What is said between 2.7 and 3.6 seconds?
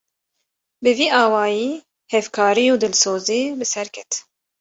û dilsozî